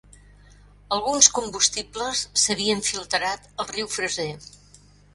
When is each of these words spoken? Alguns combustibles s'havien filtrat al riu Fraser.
Alguns 0.97 1.29
combustibles 1.41 2.25
s'havien 2.47 2.83
filtrat 2.91 3.49
al 3.55 3.73
riu 3.77 3.95
Fraser. 3.99 4.31